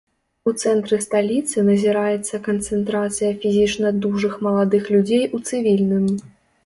[0.51, 6.05] У цэнтры сталіцы назіраецца канцэнтрацыя фізічна дужых маладых людзей у цывільным.